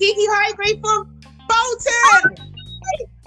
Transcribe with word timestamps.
Kiki 0.00 0.26
Highgrave 0.28 0.80
from 0.80 1.20
Bolton. 1.46 2.34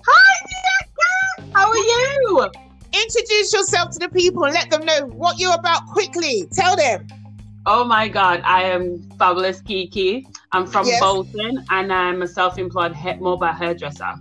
Hi, 0.05 0.45
Bianca. 0.49 1.51
How 1.53 1.69
are 1.69 1.75
you? 1.75 2.49
Introduce 2.93 3.53
yourself 3.53 3.91
to 3.91 3.99
the 3.99 4.09
people 4.09 4.45
and 4.45 4.55
let 4.55 4.71
them 4.71 4.83
know 4.83 5.05
what 5.05 5.39
you're 5.39 5.53
about 5.53 5.85
quickly. 5.87 6.47
Tell 6.51 6.75
them. 6.75 7.05
Oh 7.67 7.83
my 7.83 8.07
God, 8.07 8.41
I 8.43 8.63
am 8.63 9.07
Fabulous 9.19 9.61
Kiki. 9.61 10.25
I'm 10.51 10.65
from 10.65 10.87
Yes. 10.87 10.99
Bolton 10.99 11.63
and 11.69 11.93
I'm 11.93 12.23
a 12.23 12.27
self 12.27 12.57
employed 12.57 12.95
he- 12.95 13.13
mobile 13.15 13.47
hairdresser. 13.53 14.15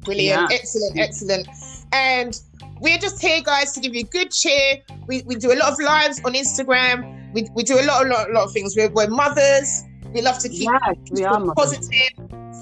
Brilliant. 0.00 0.50
Yeah. 0.50 0.56
Excellent. 0.56 0.98
Excellent. 0.98 1.48
And 1.92 2.40
we're 2.80 2.98
just 2.98 3.22
here, 3.22 3.40
guys, 3.40 3.72
to 3.72 3.80
give 3.80 3.94
you 3.94 4.02
good 4.04 4.32
cheer. 4.32 4.82
We, 5.06 5.22
we 5.26 5.36
do 5.36 5.52
a 5.52 5.54
lot 5.56 5.72
of 5.72 5.78
lives 5.78 6.20
on 6.24 6.34
Instagram. 6.34 7.32
We, 7.32 7.48
we 7.54 7.62
do 7.62 7.78
a 7.80 7.84
lot, 7.86 8.04
a 8.04 8.08
lot, 8.08 8.30
a 8.30 8.32
lot 8.32 8.44
of 8.46 8.52
things. 8.52 8.74
We're, 8.76 8.90
we're 8.90 9.08
mothers. 9.08 9.84
We 10.14 10.22
love 10.22 10.38
to 10.38 10.48
keep 10.48 10.70
Yes, 10.70 10.96
we 11.10 11.24
are. 11.24 11.54
positive. 11.54 11.90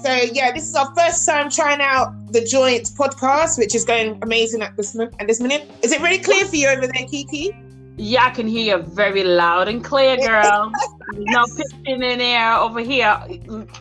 So 0.03 0.11
yeah, 0.33 0.51
this 0.51 0.67
is 0.67 0.75
our 0.75 0.93
first 0.95 1.25
time 1.25 1.51
trying 1.51 1.81
out 1.81 2.11
the 2.33 2.43
joint 2.43 2.85
podcast, 2.97 3.59
which 3.59 3.75
is 3.75 3.85
going 3.85 4.17
amazing 4.23 4.63
at 4.63 4.75
this 4.75 4.97
at 4.99 5.27
this 5.27 5.39
minute. 5.39 5.69
Is 5.83 5.91
it 5.91 6.01
really 6.01 6.17
clear 6.17 6.45
for 6.45 6.55
you 6.55 6.67
over 6.67 6.87
there, 6.87 7.07
Kiki? 7.07 7.55
Yeah, 7.95 8.25
I 8.25 8.31
can 8.31 8.47
hear 8.47 8.77
you 8.77 8.83
very 8.83 9.23
loud 9.23 9.67
and 9.67 9.83
clear, 9.83 10.17
girl. 10.17 10.71
no 11.11 11.45
pitching 11.55 12.01
in 12.03 12.21
air 12.21 12.55
over 12.55 12.79
here. 12.79 13.19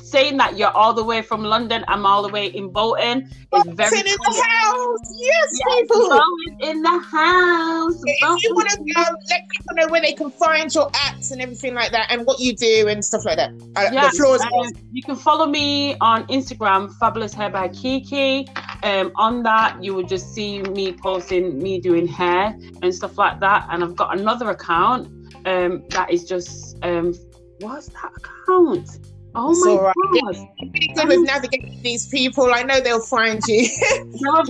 Saying 0.00 0.36
that 0.38 0.56
you're 0.56 0.70
all 0.70 0.92
the 0.94 1.04
way 1.04 1.22
from 1.22 1.44
London, 1.44 1.84
I'm 1.88 2.04
all 2.06 2.22
the 2.22 2.28
way 2.28 2.46
in 2.46 2.70
Bolton. 2.70 3.28
It's 3.54 3.68
very 3.70 3.90
Bolton 3.90 4.06
in 4.06 4.16
the 4.16 4.42
house. 4.42 4.98
Yes, 5.18 5.58
Yes, 5.66 5.80
people. 5.82 6.20
In 6.60 6.82
the 6.82 6.98
house. 6.98 8.02
If 8.04 8.42
you 8.42 8.54
want 8.54 8.70
to 8.70 8.80
um, 9.00 9.16
let 9.30 9.48
people 9.48 9.76
know 9.76 9.88
where 9.88 10.00
they 10.00 10.12
can 10.12 10.30
find 10.30 10.74
your 10.74 10.90
apps 10.90 11.32
and 11.32 11.40
everything 11.40 11.74
like 11.74 11.92
that, 11.92 12.10
and 12.10 12.26
what 12.26 12.40
you 12.40 12.54
do 12.54 12.88
and 12.88 13.04
stuff 13.04 13.24
like 13.24 13.36
that, 13.36 13.50
uh, 13.76 13.90
Yeah, 13.92 14.08
the 14.08 14.16
floor 14.16 14.36
is 14.36 14.42
um, 14.42 14.48
yours. 14.52 14.72
you 14.92 15.02
can 15.02 15.16
follow 15.16 15.46
me 15.46 15.96
on 16.00 16.26
Instagram, 16.28 16.94
Fabulous 16.98 17.34
Hair 17.34 17.50
by 17.50 17.68
Kiki. 17.68 18.48
Um, 18.82 19.12
on 19.16 19.42
that, 19.44 19.82
you 19.82 19.94
will 19.94 20.06
just 20.06 20.34
see 20.34 20.62
me 20.62 20.92
posting 20.92 21.62
me 21.62 21.78
doing 21.80 22.06
hair 22.06 22.56
and 22.82 22.94
stuff 22.94 23.18
like 23.18 23.40
that. 23.40 23.66
And 23.70 23.84
I've 23.84 23.96
got 23.96 24.18
another 24.18 24.50
account 24.50 25.08
um, 25.46 25.84
that 25.90 26.10
is 26.10 26.24
just 26.24 26.76
um, 26.82 27.14
what's 27.60 27.88
that 27.88 28.12
account? 28.16 28.88
Oh 29.34 29.50
It's 29.50 29.64
my 29.64 29.76
right. 29.76 29.94
god! 30.24 30.36
Pretty 30.70 30.88
good 30.94 31.08
with 31.08 31.20
navigating 31.26 31.80
these 31.82 32.06
people. 32.08 32.52
I 32.52 32.62
know 32.62 32.80
they'll 32.80 33.00
find 33.00 33.40
you. 33.46 33.66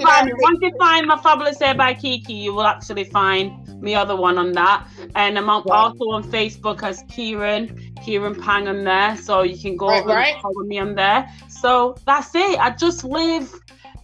Find. 0.02 0.30
Once 0.38 0.58
you 0.60 0.70
find 0.78 1.06
my 1.06 1.16
Fabulous 1.18 1.58
Hair 1.60 1.74
by 1.74 1.94
Kiki, 1.94 2.34
you 2.34 2.52
will 2.54 2.64
actually 2.66 3.04
find 3.04 3.52
me 3.80 3.94
other 3.94 4.16
one 4.16 4.38
on 4.38 4.52
that. 4.52 4.86
And 5.14 5.38
I'm 5.38 5.48
Right. 5.48 5.64
also 5.70 6.04
on 6.10 6.24
Facebook 6.24 6.82
as 6.82 7.02
Kieran, 7.08 7.94
Kieran 8.04 8.34
Pang 8.34 8.68
on 8.68 8.84
there. 8.84 9.16
So 9.16 9.42
you 9.42 9.58
can 9.58 9.76
go 9.76 9.86
Right, 9.88 10.00
over 10.00 10.10
right. 10.10 10.34
and 10.34 10.42
follow 10.42 10.62
me 10.64 10.78
on 10.78 10.94
there. 10.94 11.28
So 11.48 11.96
that's 12.06 12.34
it. 12.34 12.58
I 12.58 12.70
just 12.70 13.04
live 13.04 13.52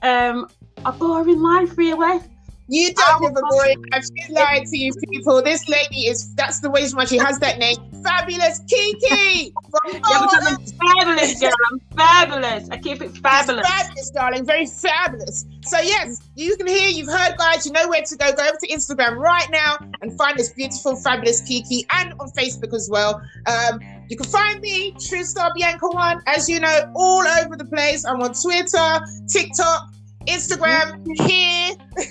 um 0.02 0.48
a 0.84 0.92
boring 0.92 1.40
life 1.42 1.76
really. 1.76 2.20
You 2.68 2.92
don't 2.92 3.22
live 3.22 3.32
a 3.32 3.40
boy. 3.40 3.74
I've 3.92 4.04
lied 4.28 4.66
to 4.66 4.76
you 4.76 4.92
people. 5.10 5.42
This 5.42 5.66
lady 5.68 6.06
is 6.06 6.34
that's 6.34 6.60
the 6.60 6.70
reason 6.70 6.98
why 6.98 7.06
she 7.06 7.16
has 7.16 7.38
that 7.38 7.58
name. 7.58 7.76
Fabulous 8.02 8.60
Kiki 8.68 9.52
Yeah, 9.86 10.00
I'm 10.46 10.58
fabulous, 10.66 11.40
girl. 11.40 11.52
I'm 11.70 11.80
fabulous. 11.96 12.68
I 12.70 12.76
keep 12.76 13.02
it 13.02 13.16
fabulous. 13.16 13.66
Fabulous, 13.66 14.10
darling. 14.10 14.44
Very 14.44 14.66
fabulous. 14.66 15.46
So, 15.64 15.78
yes, 15.80 16.22
you 16.34 16.56
can 16.56 16.66
hear, 16.66 16.88
you've 16.88 17.08
heard, 17.08 17.36
guys. 17.38 17.66
You 17.66 17.72
know 17.72 17.88
where 17.88 18.02
to 18.02 18.16
go. 18.16 18.32
Go 18.32 18.42
over 18.42 18.58
to 18.60 18.68
Instagram 18.68 19.16
right 19.16 19.48
now 19.50 19.78
and 20.02 20.16
find 20.16 20.38
this 20.38 20.50
beautiful, 20.50 20.96
fabulous 20.96 21.40
Kiki 21.42 21.86
and 21.92 22.12
on 22.20 22.30
Facebook 22.30 22.74
as 22.74 22.88
well. 22.90 23.20
Um, 23.46 23.80
you 24.08 24.16
can 24.16 24.26
find 24.26 24.60
me, 24.60 24.92
True 24.92 25.24
Star 25.24 25.52
Bianca 25.54 25.88
One, 25.88 26.22
as 26.26 26.48
you 26.48 26.60
know, 26.60 26.92
all 26.94 27.26
over 27.26 27.56
the 27.56 27.64
place. 27.64 28.04
I'm 28.04 28.22
on 28.22 28.32
Twitter, 28.34 29.00
TikTok, 29.28 29.90
Instagram, 30.28 31.02
here. 31.28 31.74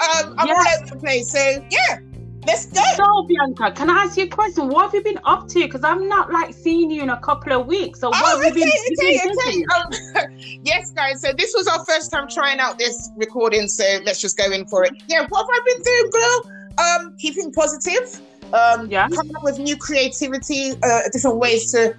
um, 0.00 0.34
I'm 0.38 0.46
Yeah. 0.48 0.54
all 0.54 0.82
over 0.82 0.86
the 0.94 0.96
place. 1.00 1.30
So, 1.32 1.38
yeah, 1.70 1.98
let's 2.46 2.66
go. 2.66 2.82
So 2.96 3.26
Bianca, 3.26 3.72
can 3.72 3.90
I 3.90 4.04
ask 4.04 4.16
you 4.16 4.24
a 4.24 4.28
question? 4.28 4.68
What 4.68 4.84
have 4.86 4.94
you 4.94 5.02
been 5.02 5.18
up 5.24 5.48
to? 5.48 5.60
Because 5.60 5.82
I'm 5.84 6.08
not 6.08 6.30
like 6.32 6.54
seeing 6.54 6.90
you 6.90 7.02
in 7.02 7.10
a 7.10 7.20
couple 7.20 7.52
of 7.52 7.66
weeks. 7.66 8.00
So 8.00 8.10
what 8.10 8.20
Oh, 8.22 8.42
have 8.42 8.56
you 8.56 8.64
okay, 8.64 8.70
been, 8.88 9.12
you 9.12 9.20
been 9.22 9.38
okay. 9.38 9.52
doing? 9.52 9.66
Um, 9.74 10.30
yes, 10.62 10.90
guys. 10.92 11.20
So 11.22 11.32
this 11.32 11.52
was 11.56 11.66
our 11.68 11.84
first 11.84 12.10
time 12.12 12.28
trying 12.28 12.60
out 12.60 12.78
this 12.78 13.10
recording. 13.16 13.66
So 13.68 13.84
let's 14.04 14.20
just 14.20 14.36
go 14.36 14.50
in 14.52 14.66
for 14.66 14.84
it. 14.84 14.92
Yeah, 15.08 15.26
what 15.28 15.38
have 15.40 15.48
I 15.50 15.60
been 15.66 15.82
doing, 15.82 16.10
girl? 16.10 16.50
Um, 16.76 17.14
keeping 17.18 17.52
positive. 17.52 18.20
Um, 18.52 18.88
Yeah. 18.90 19.08
coming 19.08 19.34
up 19.36 19.42
with 19.42 19.58
new 19.58 19.76
creativity, 19.76 20.72
uh, 20.82 21.00
different 21.12 21.38
ways 21.38 21.72
to 21.72 21.94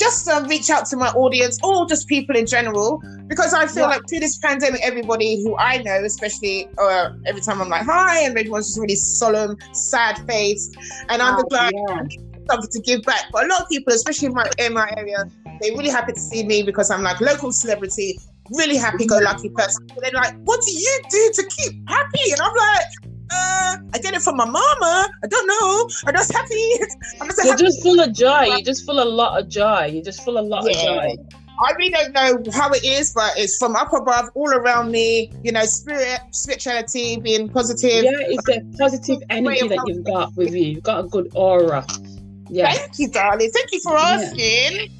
just 0.00 0.26
um, 0.28 0.48
reach 0.48 0.70
out 0.70 0.86
to 0.86 0.96
my 0.96 1.08
audience 1.10 1.58
or 1.62 1.86
just 1.86 2.08
people 2.08 2.34
in 2.36 2.46
general. 2.46 3.02
Because 3.28 3.54
I 3.54 3.66
feel 3.68 3.84
Yeah. 3.84 3.90
like 3.94 4.02
through 4.08 4.20
this 4.20 4.38
pandemic, 4.38 4.80
everybody 4.82 5.40
who 5.44 5.56
I 5.56 5.78
know, 5.82 6.02
especially 6.04 6.68
uh, 6.78 7.10
every 7.26 7.40
time 7.42 7.60
I'm 7.62 7.68
like 7.68 7.86
hi, 7.86 8.24
and 8.24 8.36
everyone's 8.36 8.66
just 8.68 8.80
really 8.80 8.96
solemn, 8.96 9.56
sad 9.72 10.18
faced, 10.26 10.76
and 11.10 11.22
I'm 11.22 11.34
Oh, 11.34 11.42
just 11.42 11.52
like 11.52 11.72
yeah. 11.72 12.02
something 12.50 12.70
to 12.72 12.80
give 12.80 13.02
back. 13.02 13.24
But 13.32 13.44
a 13.44 13.48
lot 13.48 13.62
of 13.62 13.68
people, 13.68 13.92
especially 13.92 14.26
in 14.28 14.34
my 14.34 14.50
in 14.58 14.74
my 14.74 14.92
area, 14.96 15.24
they're 15.60 15.76
really 15.76 15.90
happy 15.90 16.12
to 16.14 16.20
see 16.20 16.44
me 16.44 16.64
because 16.64 16.90
I'm 16.90 17.02
like 17.02 17.20
local 17.20 17.52
celebrity, 17.52 18.18
really 18.50 18.76
happy 18.76 19.06
go 19.06 19.18
lucky 19.18 19.50
person. 19.50 19.86
But 19.94 20.02
they're 20.02 20.20
like, 20.20 20.34
what 20.44 20.60
do 20.66 20.72
you 20.72 21.00
do 21.08 21.30
to 21.34 21.42
keep 21.56 21.88
happy? 21.88 22.32
And 22.32 22.40
I'm 22.40 22.56
like, 22.56 22.86
uh, 23.32 23.76
I 23.94 23.98
get 23.98 24.14
it 24.14 24.22
from 24.22 24.36
my 24.36 24.44
mama. 24.44 25.08
I 25.22 25.26
don't 25.28 25.46
know. 25.46 25.88
I'm 26.06 26.14
just 26.14 26.32
happy. 26.32 26.72
I'm 27.20 27.28
just 27.28 27.38
You're 27.44 27.52
happy. 27.52 27.64
just 27.64 27.82
full 27.82 28.00
of 28.00 28.12
joy. 28.12 28.44
You're 28.44 28.60
just 28.62 28.84
full 28.84 28.98
of 28.98 29.06
a 29.06 29.10
lot 29.10 29.40
of 29.40 29.48
joy. 29.48 29.86
You're 29.92 30.04
just 30.04 30.24
full 30.24 30.36
of 30.38 30.44
a 30.44 30.48
lot 30.48 30.64
Yeah. 30.64 30.76
of 30.78 30.84
joy. 31.16 31.16
I 31.62 31.72
really 31.72 31.90
don't 31.90 32.12
know 32.14 32.52
how 32.52 32.70
it 32.70 32.82
is, 32.84 33.12
but 33.12 33.32
it's 33.36 33.58
from 33.58 33.76
up 33.76 33.92
above, 33.92 34.30
all 34.34 34.50
around 34.50 34.90
me. 34.90 35.30
You 35.42 35.52
know, 35.52 35.64
spirit, 35.64 36.20
spirituality, 36.30 37.18
being 37.20 37.50
positive. 37.50 38.04
Yeah, 38.04 38.12
it's 38.16 38.48
a 38.48 38.62
positive 38.78 39.18
energy 39.28 39.68
that 39.68 39.82
you've 39.86 40.04
got 40.04 40.34
with 40.36 40.54
you. 40.54 40.64
You've 40.64 40.82
got 40.82 41.04
a 41.04 41.08
good 41.08 41.30
aura. 41.34 41.84
Yeah, 42.52 42.72
Thank 42.72 42.98
you, 42.98 43.08
darling. 43.08 43.50
Thank 43.52 43.72
you 43.72 43.80
for 43.80 43.96
asking. 43.96 44.90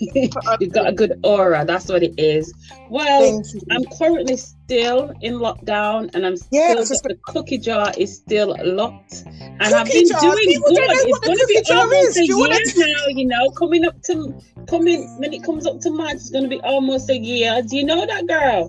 you've 0.60 0.72
got 0.72 0.88
a 0.88 0.92
good 0.92 1.20
aura. 1.22 1.64
That's 1.64 1.88
what 1.88 2.02
it 2.02 2.18
is. 2.18 2.52
Well, 2.90 3.42
I'm 3.70 3.84
currently 3.96 4.36
still 4.36 5.12
in 5.20 5.34
lockdown, 5.34 6.10
and 6.14 6.26
I'm 6.26 6.34
Yeah, 6.50 6.82
still 6.82 6.98
the 7.02 7.16
cookie 7.22 7.58
jar 7.58 7.92
is 7.96 8.16
still 8.16 8.56
locked, 8.64 9.22
and 9.24 9.62
I've 9.62 9.86
been 9.86 10.08
jar? 10.08 10.20
doing 10.20 10.46
People 10.46 10.70
good. 10.70 10.78
It's 10.90 11.18
going 11.20 11.38
to 11.38 11.46
be 11.46 11.72
almost 11.72 12.16
a 12.16 12.20
Do 12.20 12.26
you 12.26 12.38
wanna 12.38 12.54
year 12.54 12.86
now. 12.88 13.06
You 13.08 13.26
know, 13.26 13.50
coming 13.50 13.84
up 13.84 14.02
to 14.02 14.34
coming 14.66 15.18
when 15.20 15.32
it 15.32 15.44
comes 15.44 15.66
up 15.66 15.80
to 15.80 15.90
March, 15.90 16.14
it's 16.14 16.30
going 16.30 16.44
to 16.44 16.50
be 16.50 16.60
almost 16.60 17.08
a 17.08 17.16
year. 17.16 17.62
Do 17.62 17.76
you 17.76 17.84
know 17.84 18.04
that, 18.04 18.26
girl? 18.26 18.68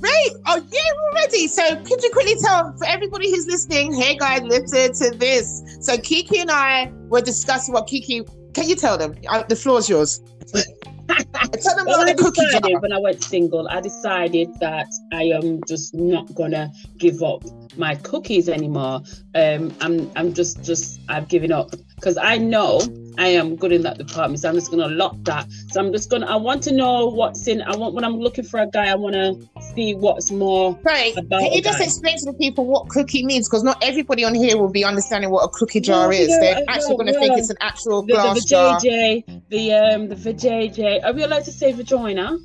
Great. 0.00 0.32
Oh, 0.46 0.56
yeah, 0.70 0.80
we're 0.96 1.14
ready. 1.14 1.48
So, 1.48 1.76
could 1.76 2.02
you 2.02 2.10
quickly 2.10 2.34
tell 2.42 2.76
for 2.76 2.86
everybody 2.86 3.30
who's 3.30 3.46
listening, 3.46 3.92
hey 3.94 4.16
guys, 4.16 4.42
listen 4.42 4.92
to 5.10 5.16
this. 5.16 5.62
So, 5.80 5.96
Kiki 5.98 6.40
and 6.40 6.50
I 6.50 6.90
were 7.08 7.20
discussing 7.22 7.74
what 7.74 7.86
Kiki. 7.86 8.22
Can 8.54 8.68
you 8.68 8.76
tell 8.76 8.96
them? 8.98 9.14
Uh, 9.28 9.42
the 9.44 9.56
floor's 9.56 9.88
yours. 9.88 10.20
tell 10.52 11.76
them 11.76 11.86
Well, 11.86 12.02
about 12.02 12.08
I 12.08 12.12
the 12.12 12.22
cookie 12.22 12.44
decided 12.44 12.70
jar. 12.72 12.80
when 12.80 12.92
I 12.92 12.98
went 12.98 13.22
single, 13.22 13.68
I 13.68 13.80
decided 13.80 14.48
that 14.60 14.86
I 15.12 15.24
am 15.24 15.60
just 15.66 15.94
not 15.94 16.34
gonna 16.34 16.70
give 16.98 17.22
up 17.22 17.42
my 17.76 17.94
cookies 17.96 18.48
anymore. 18.48 19.02
Um, 19.34 19.74
I'm 19.80 20.10
I'm 20.16 20.32
just 20.34 20.62
just 20.62 21.00
I've 21.08 21.28
given 21.28 21.52
up 21.52 21.70
because 21.96 22.16
I 22.18 22.36
know 22.38 22.80
I 23.18 23.28
am 23.28 23.56
good 23.56 23.72
in 23.72 23.82
that 23.82 23.98
department. 23.98 24.40
So 24.40 24.48
I'm 24.48 24.54
just 24.54 24.70
gonna 24.70 24.88
lock 24.88 25.16
that. 25.22 25.46
So 25.70 25.80
I'm 25.80 25.90
just 25.92 26.10
gonna 26.10 26.26
I 26.26 26.36
want 26.36 26.62
to 26.64 26.72
know 26.72 27.06
what's 27.08 27.48
in. 27.48 27.62
I 27.62 27.74
want 27.74 27.94
when 27.94 28.04
I'm 28.04 28.18
looking 28.18 28.44
for 28.44 28.60
a 28.60 28.66
guy, 28.66 28.86
I 28.88 28.94
want 28.94 29.14
to 29.14 29.62
see 29.74 29.94
what's 29.94 30.30
more. 30.30 30.78
Right. 30.84 31.16
about 31.16 31.40
Can 31.40 31.52
you 31.52 31.62
just 31.62 31.78
guy. 31.78 31.84
explain 31.84 32.18
to 32.18 32.26
the 32.26 32.34
people 32.34 32.66
what 32.66 32.88
cookie 32.88 33.24
means? 33.24 33.48
Because 33.48 33.64
not 33.64 33.82
everybody 33.82 34.22
on 34.24 34.34
here 34.34 34.56
will 34.58 34.70
be 34.70 34.84
understanding 34.84 35.30
what 35.30 35.42
a 35.44 35.48
cookie 35.48 35.80
jar 35.80 36.08
Well, 36.08 36.18
is. 36.18 36.28
yeah, 36.28 36.38
They're 36.40 36.56
I 36.68 36.74
actually 36.74 36.90
know, 36.90 36.96
going 36.98 37.12
to 37.14 37.20
think 37.20 37.38
it's 37.38 37.50
an 37.50 37.56
actual 37.60 38.02
The, 38.02 38.08
the, 38.08 38.12
glass 38.14 38.44
jar. 38.44 38.78
VJJ, 38.80 39.42
the 39.48 39.72
um, 39.72 40.08
the 40.08 40.14
VJJ. 40.14 41.04
Are 41.04 41.12
we 41.12 41.22
allowed 41.22 41.44
to 41.46 41.52
say 41.52 41.72
vagina? 41.72 42.36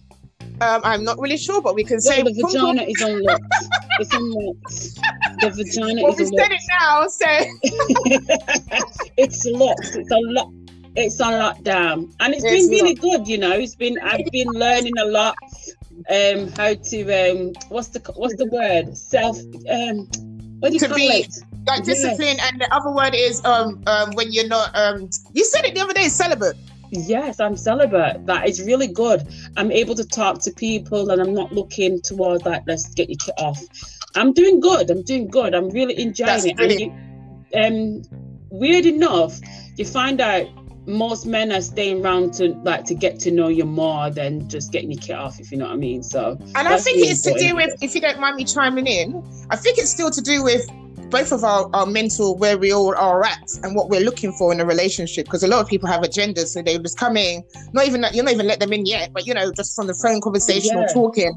Um, 0.62 0.82
I'm 0.84 1.04
not 1.04 1.18
really 1.20 1.38
sure, 1.38 1.62
but 1.62 1.74
we 1.76 1.84
can 1.84 2.00
say. 2.00 2.22
the 2.22 2.32
vagina 2.34 2.84
is 2.88 3.02
unlocked. 3.02 3.44
it's 4.00 4.14
unlocked. 4.14 5.42
The 5.42 5.50
vagina 5.50 6.04
Well, 6.04 6.14
is 6.14 6.20
we 6.32 6.38
said 6.38 6.52
it 6.52 6.62
now, 6.80 7.08
so 7.08 7.26
it's 9.18 9.46
locked. 9.46 9.96
It's 9.96 10.12
a 10.12 10.20
lock. 10.20 10.52
It's 10.96 11.22
on 11.22 11.34
lockdown, 11.34 12.14
and 12.20 12.34
it's 12.34 12.44
It's 12.44 12.68
been 12.68 12.70
really 12.80 12.94
good. 12.96 13.28
You 13.28 13.38
know, 13.38 13.52
it's 13.54 13.76
been. 13.76 13.98
I've 14.00 14.26
been 14.32 14.50
learning 14.54 14.94
a 15.00 15.06
lot. 15.06 15.36
Um, 16.10 16.50
how 16.58 16.74
to 16.74 17.32
um, 17.32 17.54
what's 17.70 17.88
the 17.90 18.00
what's 18.16 18.36
the 18.36 18.46
word? 18.48 18.96
Self. 18.98 19.38
Um, 19.70 20.08
what 20.60 20.70
do 20.70 20.74
you 20.74 20.80
To 20.80 20.88
call 20.88 20.96
be- 20.98 21.08
it? 21.26 21.34
like 21.68 21.84
discipline. 21.84 22.38
And 22.42 22.60
the 22.60 22.68
other 22.74 22.92
word 22.92 23.14
is 23.16 23.44
um 23.46 23.82
um 23.88 24.12
when 24.14 24.32
you're 24.32 24.48
not 24.48 24.76
um. 24.76 25.10
You 25.34 25.46
said 25.46 25.66
it 25.66 25.74
the 25.76 25.82
other 25.82 25.94
day, 25.94 26.08
celibate. 26.10 26.56
Yes, 26.92 27.40
I'm 27.40 27.56
celibate. 27.56 28.26
That 28.26 28.48
is 28.50 28.62
really 28.62 28.88
good. 28.88 29.28
I'm 29.56 29.72
able 29.72 29.96
to 29.96 30.06
talk 30.06 30.40
to 30.42 30.52
people, 30.52 31.10
and 31.10 31.22
I'm 31.22 31.34
not 31.34 31.54
looking 31.54 32.02
towards 32.02 32.46
like 32.46 32.64
let's 32.68 32.94
get 32.94 33.10
you 33.10 33.18
cut 33.18 33.40
off. 33.40 33.62
I'm 34.16 34.34
doing 34.34 34.60
good. 34.60 34.92
I'm 34.92 35.02
doing 35.04 35.28
good. 35.30 35.56
I'm 35.56 35.70
really 35.70 35.98
enjoying 36.00 36.28
That's 36.28 36.46
it. 36.46 36.60
And 36.60 36.80
you, 36.80 36.92
um, 37.58 38.02
weird 38.50 38.86
enough, 38.86 39.40
you 39.78 39.86
find 39.86 40.20
out 40.20 40.48
most 40.86 41.26
men 41.26 41.52
are 41.52 41.62
staying 41.62 42.04
around 42.04 42.34
to 42.34 42.50
like 42.64 42.84
to 42.86 42.96
get 42.96 43.20
to 43.20 43.32
know 43.32 43.48
you 43.48 43.64
more 43.64 44.10
than 44.10 44.50
just 44.50 44.74
getting 44.74 44.92
your 44.92 45.00
kit 45.00 45.16
off, 45.16 45.40
if 45.40 45.52
you 45.52 45.58
know 45.58 45.68
what 45.68 45.74
I 45.74 45.78
mean. 45.78 46.04
So, 46.04 46.38
and 46.56 46.68
I 46.68 46.78
think 46.78 46.98
it's 47.08 47.22
to 47.22 47.34
do 47.38 47.56
with, 47.56 47.72
if 47.82 47.96
you 47.96 48.02
don't 48.02 48.20
mind 48.20 48.36
me 48.36 48.44
chiming 48.44 48.88
in, 48.88 49.24
I 49.50 49.56
think 49.56 49.78
it's 49.78 49.92
still 49.92 50.12
to 50.12 50.22
do 50.22 50.44
with 50.44 50.66
both 51.12 51.32
of 51.32 51.44
our, 51.44 51.70
our 51.74 51.86
mental 51.86 52.38
where 52.38 52.58
we 52.58 52.72
all 52.72 52.96
are 52.96 53.24
at 53.24 53.50
and 53.64 53.76
what 53.76 53.90
we're 53.90 54.02
looking 54.02 54.32
for 54.34 54.52
in 54.52 54.60
a 54.60 54.66
relationship 54.66 55.26
because 55.26 55.44
a 55.44 55.48
lot 55.48 55.62
of 55.62 55.68
people 55.68 55.88
have 55.88 56.02
agendas 56.02 56.48
so 56.48 56.62
they 56.62 56.78
just 56.80 56.98
come 56.98 57.18
in 57.18 57.44
not 57.74 57.86
even 57.86 58.04
you're 58.14 58.24
not 58.24 58.34
even 58.34 58.48
let 58.48 58.60
them 58.60 58.74
in 58.74 58.86
yet 58.86 59.12
but 59.14 59.28
you 59.28 59.34
know 59.34 59.52
just 59.52 59.76
from 59.76 59.88
the 59.88 59.94
phone 59.94 60.22
conversation 60.22 60.78
yeah. 60.78 60.84
or 60.84 60.88
talking 60.88 61.32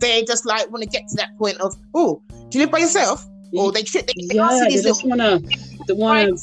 they 0.00 0.24
just 0.24 0.44
like 0.44 0.70
want 0.70 0.82
to 0.82 0.88
get 0.88 1.06
to 1.08 1.16
that 1.16 1.30
point 1.38 1.58
of 1.60 1.74
oh 1.94 2.20
do 2.48 2.58
you 2.58 2.64
live 2.64 2.72
by 2.72 2.78
yourself 2.78 3.24
or 3.52 3.72
they 3.72 3.82
trip 3.82 4.06
they, 4.06 4.26
they 4.26 4.34
yeah, 4.34 4.64
they 4.68 4.82
just 4.82 5.06
wanna 5.06 5.40
the 5.86 5.94
one 5.94 6.36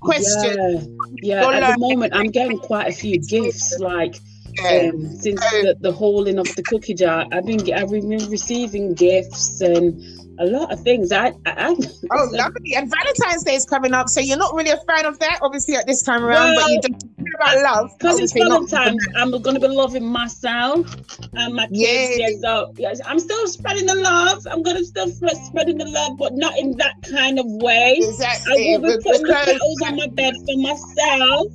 question 0.00 1.06
yeah, 1.22 1.42
yeah. 1.42 1.68
at 1.68 1.74
the 1.74 1.78
moment 1.78 2.14
i'm 2.14 2.30
getting 2.30 2.58
quite 2.58 2.88
a 2.88 2.92
few 2.92 3.18
gifts 3.20 3.78
like 3.78 4.16
um, 4.60 5.08
since 5.16 5.40
the, 5.40 5.74
the 5.80 5.90
holding 5.90 6.38
of 6.38 6.46
the 6.56 6.62
cookie 6.64 6.92
jar 6.92 7.26
i've 7.32 7.46
been 7.46 7.72
i've 7.72 7.90
been 7.90 8.08
receiving 8.28 8.92
gifts 8.92 9.60
and 9.62 9.98
a 10.38 10.46
lot 10.46 10.72
of 10.72 10.80
things. 10.80 11.12
I, 11.12 11.28
I, 11.28 11.32
I 11.46 11.76
oh, 12.12 12.28
lovely. 12.32 12.74
And 12.74 12.90
Valentine's 12.90 13.44
Day 13.44 13.54
is 13.54 13.64
coming 13.64 13.92
up, 13.92 14.08
so 14.08 14.20
you're 14.20 14.38
not 14.38 14.54
really 14.54 14.70
a 14.70 14.78
fan 14.78 15.06
of 15.06 15.18
that, 15.18 15.40
obviously, 15.42 15.74
at 15.74 15.86
this 15.86 16.02
time 16.02 16.24
around. 16.24 16.54
Well, 16.56 16.66
but 16.66 16.70
you 16.70 16.80
don't 16.80 17.16
care 17.16 17.34
about 17.36 17.62
love 17.62 17.98
because 17.98 18.20
it's 18.20 18.32
Valentine's. 18.32 19.06
I'm 19.16 19.30
going 19.30 19.54
to 19.54 19.60
be 19.60 19.68
loving 19.68 20.06
myself 20.06 20.96
and 21.34 21.54
my 21.54 21.66
kids. 21.68 22.18
Yeah. 22.18 22.28
So 22.40 22.72
yes, 22.76 23.00
I'm 23.04 23.18
still 23.18 23.46
spreading 23.46 23.86
the 23.86 23.96
love. 23.96 24.46
I'm 24.50 24.62
going 24.62 24.76
to 24.76 24.84
still 24.84 25.08
spreading 25.08 25.78
the 25.78 25.86
love, 25.86 26.18
but 26.18 26.34
not 26.34 26.58
in 26.58 26.76
that 26.78 27.02
kind 27.02 27.38
of 27.38 27.46
way. 27.46 27.98
Exactly. 27.98 28.74
I 28.74 28.78
will 28.78 28.96
be 28.96 29.02
putting 29.02 29.22
because... 29.22 29.46
the 29.46 29.52
petals 29.52 29.82
on 29.82 29.96
my 29.96 30.08
bed 30.08 30.34
for 30.46 30.56
myself. 30.56 31.46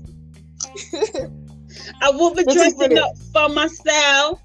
I 2.01 2.09
will 2.11 2.33
be 2.33 2.43
dressing 2.43 2.97
up 2.97 3.11
for 3.33 3.49
myself 3.49 4.41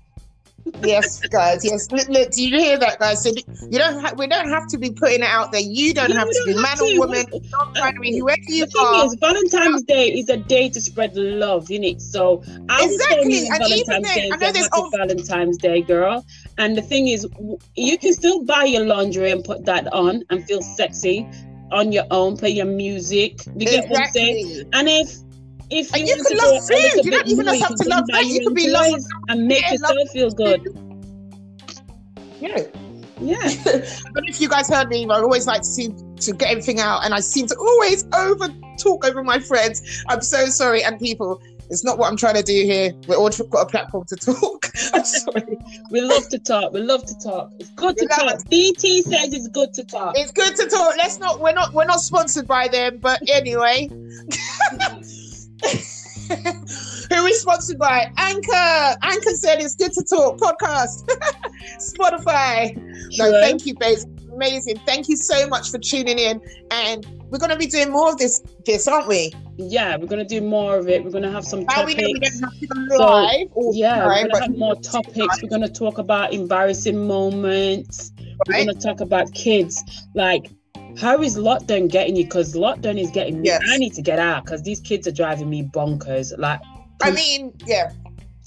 yes, 0.82 1.20
guys. 1.20 1.64
Yes, 1.64 1.90
look, 1.90 2.08
look, 2.08 2.30
do 2.30 2.42
you 2.42 2.58
hear 2.58 2.78
that, 2.78 2.98
guys? 2.98 3.22
So 3.22 3.30
you 3.30 3.78
don't. 3.78 4.00
Ha- 4.00 4.14
we 4.16 4.26
don't 4.26 4.48
have 4.48 4.66
to 4.68 4.78
be 4.78 4.90
putting 4.90 5.20
it 5.20 5.26
out 5.26 5.52
there. 5.52 5.60
You 5.60 5.94
don't 5.94 6.12
have 6.12 6.28
to 6.28 6.42
be 6.46 6.54
man 6.54 6.80
or 6.80 6.98
woman, 6.98 7.26
non-binary, 7.50 8.14
uh, 8.14 8.18
whoever 8.18 8.40
you 8.48 8.66
the 8.66 8.78
are. 8.78 9.06
Is, 9.06 9.14
Valentine's 9.20 9.82
Day 9.82 10.08
is 10.08 10.28
a 10.28 10.36
day 10.36 10.68
to 10.68 10.80
spread 10.80 11.16
love, 11.16 11.70
you 11.70 11.80
know. 11.80 11.98
So 11.98 12.42
I 12.68 12.84
exactly, 12.84 13.38
and 13.38 13.58
Valentine's 13.58 13.80
even 13.80 14.02
Day 14.02 14.14
then, 14.14 14.32
I 14.32 14.36
know 14.36 14.52
there's 14.52 14.68
old... 14.74 14.92
Valentine's 14.96 15.58
Day, 15.58 15.82
girl. 15.82 16.24
And 16.58 16.76
the 16.76 16.82
thing 16.82 17.08
is, 17.08 17.26
you 17.74 17.98
can 17.98 18.12
still 18.12 18.44
buy 18.44 18.64
your 18.64 18.84
laundry 18.84 19.30
and 19.30 19.42
put 19.44 19.64
that 19.64 19.92
on 19.92 20.22
and 20.30 20.44
feel 20.44 20.62
sexy 20.62 21.28
on 21.70 21.92
your 21.92 22.04
own. 22.10 22.36
Play 22.36 22.50
your 22.50 22.66
music. 22.66 23.44
You 23.56 23.66
get 23.66 23.84
exactly. 23.84 23.90
what 23.90 24.06
I'm 24.06 24.12
saying? 24.12 24.68
And 24.72 24.88
if 24.88 25.16
if 25.72 25.96
you, 25.96 26.04
you 26.04 26.22
can 26.22 26.36
love 26.36 26.69
food, 26.69 27.04
you 27.04 27.10
don't 27.10 27.26
even 27.26 27.46
have 27.46 27.74
to 27.74 27.88
love. 27.88 28.04
You 28.24 28.40
can 28.40 28.54
be 28.54 28.69
love 28.70 29.00
and 29.28 29.46
make 29.46 29.62
yeah, 29.62 29.72
yourself 29.72 30.10
feel 30.12 30.30
good. 30.30 30.66
Yeah. 32.40 32.64
Yeah. 33.20 33.38
but 34.12 34.28
if 34.28 34.40
you 34.40 34.48
guys 34.48 34.69
heard 34.69 34.88
me, 34.88 35.06
I 35.08 35.14
always 35.14 35.46
like 35.46 35.62
to 35.62 35.66
seem 35.66 36.16
to 36.16 36.32
get 36.32 36.50
everything 36.50 36.80
out, 36.80 37.04
and 37.04 37.14
I 37.14 37.20
seem 37.20 37.46
to 37.46 37.56
always 37.56 38.04
over 38.14 38.48
talk 38.78 39.06
over 39.06 39.22
my 39.22 39.38
friends. 39.38 40.04
I'm 40.08 40.20
so 40.20 40.46
sorry, 40.46 40.82
and 40.82 40.98
people. 40.98 41.40
It's 41.70 41.84
not 41.84 41.96
what 41.96 42.10
I'm 42.10 42.19
trying 42.19 42.34
to 42.34 42.42
do 42.42 42.52
here. 42.52 42.92
We're 43.08 43.16
all 43.16 43.30
got 43.30 43.62
a 43.62 43.66
platform 43.66 44.04
to 44.08 44.16
talk. 44.16 44.70
I'm 44.92 45.04
sorry. 45.04 45.56
we 45.90 46.02
love 46.02 46.28
to 46.28 46.38
talk. 46.38 46.74
We 46.74 46.80
love 46.82 47.06
to 47.06 47.19
talk. 47.19 47.50
It's 47.58 47.70
good 47.70 47.96
to 47.96 48.06
talk. 48.08 48.46
BT 48.50 49.00
says 49.02 49.32
it's 49.32 49.48
good 49.48 49.72
to 49.74 49.84
talk. 49.84 50.19
It's 50.19 50.32
good 50.32 50.54
to 50.56 50.69
talk. 50.69 50.96
Let's 50.98 51.19
not. 51.19 51.40
We're 51.40 51.54
not. 51.54 51.72
We're 51.72 51.86
not 51.86 52.00
sponsored 52.00 52.46
by 52.46 52.69
them, 52.69 52.98
but 52.98 53.22
anyway. 53.30 53.88
Who 55.62 57.26
is 57.26 57.40
sponsored 57.40 57.78
by 57.78 58.10
Anchor? 58.16 58.98
Anchor 59.02 59.34
said 59.34 59.60
it's 59.60 59.76
good 59.76 59.92
to 59.92 60.02
talk 60.02 60.38
podcast. 60.38 61.08
Spotify. 61.78 62.76
No, 63.18 63.30
thank 63.40 63.66
you, 63.66 63.74
babes. 63.78 64.06
Amazing. 64.32 64.78
Thank 64.86 65.08
you 65.08 65.16
so 65.16 65.46
much 65.46 65.70
for 65.70 65.78
tuning 65.78 66.18
in. 66.18 66.40
And 66.70 67.06
we're 67.28 67.38
going 67.38 67.50
to 67.50 67.56
be 67.56 67.66
doing 67.66 67.90
more 67.90 68.10
of 68.10 68.18
this, 68.18 68.42
this, 68.64 68.88
aren't 68.88 69.08
we? 69.08 69.32
Yeah, 69.56 69.96
we're 69.96 70.06
going 70.06 70.26
to 70.26 70.40
do 70.40 70.40
more 70.40 70.78
of 70.78 70.88
it. 70.88 71.04
We're 71.04 71.10
going 71.10 71.24
to 71.24 71.30
have 71.30 71.44
some 71.44 71.66
topics. 71.66 71.96
We, 71.96 72.12
don't 72.14 72.24
have 72.24 72.58
to 72.60 72.66
go 72.66 72.96
live. 72.96 73.48
So, 73.54 73.72
yeah, 73.74 74.06
we're 74.06 74.14
going 74.14 74.30
to 74.30 74.40
have 74.40 74.56
more 74.56 74.76
topics. 74.76 75.42
We're 75.42 75.48
going 75.50 75.62
to 75.62 75.68
talk 75.68 75.98
about 75.98 76.32
embarrassing 76.32 77.06
moments. 77.06 78.12
Right. 78.18 78.36
We're 78.48 78.64
going 78.64 78.78
to 78.78 78.86
talk 78.86 79.00
about 79.00 79.32
kids. 79.34 79.82
Like, 80.14 80.50
how 80.98 81.22
is 81.22 81.36
lockdown 81.36 81.90
getting 81.90 82.16
you? 82.16 82.24
Because 82.24 82.54
lockdown 82.54 83.00
is 83.00 83.10
getting 83.10 83.40
me. 83.40 83.48
Yes. 83.48 83.62
I 83.68 83.78
need 83.78 83.94
to 83.94 84.02
get 84.02 84.18
out 84.18 84.44
because 84.44 84.62
these 84.62 84.80
kids 84.80 85.06
are 85.06 85.12
driving 85.12 85.50
me 85.50 85.62
bonkers. 85.62 86.36
Like, 86.38 86.60
I 87.02 87.10
mean, 87.10 87.52
yeah, 87.66 87.92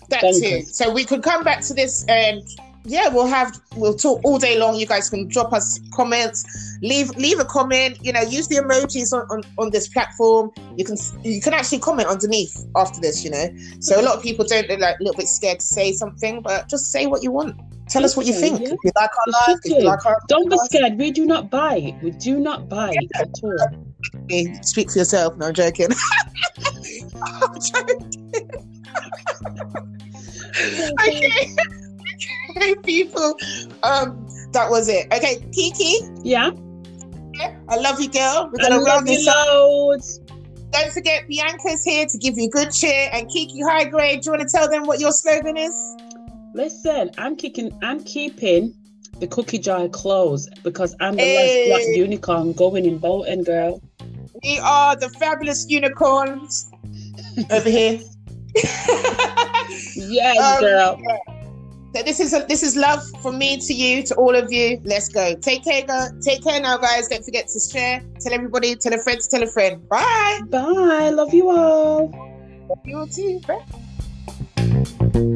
that 0.10 0.24
bonkers. 0.24 0.42
too. 0.42 0.62
So 0.64 0.94
we 0.94 1.04
could 1.04 1.24
come 1.24 1.44
back 1.44 1.62
to 1.62 1.74
this 1.74 2.06
and 2.08 2.44
yeah, 2.88 3.10
we'll 3.10 3.28
have 3.28 3.60
we'll 3.76 3.96
talk 3.96 4.22
all 4.24 4.38
day 4.38 4.60
long. 4.60 4.76
You 4.76 4.86
guys 4.86 5.10
can 5.10 5.28
drop 5.28 5.54
us 5.54 5.80
comments, 5.94 6.46
leave 6.82 7.10
leave 7.12 7.40
a 7.40 7.46
comment. 7.46 7.98
You 8.04 8.14
know, 8.14 8.22
use 8.22 8.48
the 8.48 8.58
emojis 8.58 9.12
on, 9.12 9.28
on, 9.30 9.44
on 9.58 9.72
this 9.72 9.88
platform. 9.88 10.52
You 10.78 10.86
can 10.86 10.96
you 11.24 11.42
can 11.42 11.54
actually 11.54 11.80
comment 11.80 12.08
underneath 12.08 12.66
after 12.76 13.02
this. 13.02 13.24
You 13.24 13.32
know, 13.32 13.48
so 13.80 14.00
a 14.00 14.04
lot 14.04 14.16
of 14.16 14.24
people 14.24 14.46
don't 14.46 14.68
they're 14.68 14.78
like 14.78 15.00
a 15.00 15.04
little 15.04 15.18
bit 15.18 15.28
scared 15.28 15.60
to 15.60 15.66
say 15.66 15.94
something, 15.94 16.42
but 16.42 16.70
just 16.70 16.92
say 16.92 17.08
what 17.08 17.24
you 17.24 17.32
want. 17.32 17.60
Tell 17.96 18.04
us 18.04 18.18
what 18.18 18.26
you 18.26 18.34
think. 18.34 18.60
Yeah. 18.60 18.76
You 18.84 18.92
like 18.94 19.10
our 19.10 19.48
life, 19.48 19.58
if 19.64 19.72
you 19.72 19.86
like 19.86 20.06
our 20.06 20.18
don't 20.28 20.50
be 20.50 20.58
scared. 20.66 20.98
We 20.98 21.12
do 21.12 21.26
not 21.26 21.50
buy. 21.50 21.98
We 22.04 22.12
do 22.12 22.42
not 22.42 22.68
buy 22.68 22.92
it 22.92 23.10
at 23.16 23.30
all. 23.42 23.56
Speak 24.64 24.92
for 24.92 24.98
yourself. 24.98 25.38
No, 25.38 25.46
I'm 25.46 25.54
joking. 25.54 25.88
I'm 27.24 27.62
joking. 27.62 28.30
okay. 31.08 31.56
okay, 32.58 32.76
people. 32.84 33.38
Um, 33.84 34.28
that 34.52 34.70
was 34.70 34.90
it. 34.90 35.08
Okay, 35.14 35.38
Kiki. 35.54 36.00
Yeah. 36.22 36.52
I 37.70 37.78
love 37.78 38.02
you, 38.02 38.10
girl. 38.10 38.50
We're 38.52 38.62
gonna 38.62 38.82
run 38.82 39.06
this 39.06 39.26
loads. 39.26 40.20
Don't 40.72 40.92
forget, 40.92 41.30
Bianca's 41.30 41.86
here 41.86 42.08
to 42.08 42.18
give 42.18 42.38
you 42.38 42.50
good 42.50 42.74
cheer. 42.74 43.10
And 43.14 43.30
Kiki 43.30 43.62
High 43.62 43.86
Grade, 43.86 44.20
do 44.20 44.26
you 44.26 44.32
want 44.38 44.50
to 44.50 44.54
tell 44.54 44.70
them 44.70 44.86
what 44.86 45.00
your 45.00 45.14
slogan 45.14 45.56
is? 45.56 45.96
Listen, 46.56 47.12
I'm 47.18 47.36
kicking. 47.36 47.78
I'm 47.84 48.02
keeping 48.02 48.74
the 49.20 49.28
cookie 49.28 49.60
jar 49.60 49.90
closed 49.90 50.64
because 50.64 50.96
I'm 51.02 51.18
the 51.18 51.22
hey. 51.22 51.70
last 51.70 51.84
black 51.84 51.98
unicorn 51.98 52.54
going 52.54 52.86
in 52.86 52.98
Bolton, 52.98 53.44
girl. 53.44 53.82
We 54.42 54.60
are 54.60 54.96
the 54.96 55.10
fabulous 55.10 55.70
unicorns 55.70 56.72
over 57.52 57.70
here. 57.70 58.00
yes, 59.96 60.40
um, 60.40 60.62
girl. 60.62 60.98
So 61.94 62.04
this 62.04 62.22
is 62.22 62.34
a, 62.34 62.46
this 62.48 62.64
is 62.64 62.78
love 62.78 63.04
from 63.22 63.38
me 63.38 63.58
to 63.58 63.74
you 63.74 64.02
to 64.04 64.16
all 64.16 64.34
of 64.34 64.50
you. 64.50 64.80
Let's 64.86 65.10
go. 65.10 65.36
Take 65.36 65.66
care, 65.66 65.86
go. 65.86 66.08
Take 66.22 66.42
care 66.42 66.62
now, 66.62 66.78
guys. 66.78 67.10
Don't 67.10 67.26
forget 67.26 67.50
to 67.50 67.60
share. 67.60 68.02
Tell 68.22 68.32
everybody. 68.32 68.78
Tell 68.78 68.94
a 68.94 69.04
friend. 69.04 69.20
Tell 69.30 69.44
a 69.44 69.48
friend. 69.48 69.90
Bye. 69.90 70.40
Bye. 70.48 71.10
Love 71.10 71.34
you 71.34 71.50
all. 71.50 72.08
Love 72.70 72.80
you 72.86 72.98
all 73.00 73.08
too. 73.08 73.42
Bye. 73.42 75.32